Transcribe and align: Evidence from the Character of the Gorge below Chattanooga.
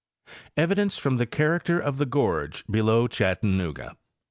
Evidence 0.57 0.97
from 0.97 1.17
the 1.17 1.27
Character 1.27 1.79
of 1.79 1.99
the 1.99 2.07
Gorge 2.07 2.65
below 2.65 3.07
Chattanooga. 3.07 3.95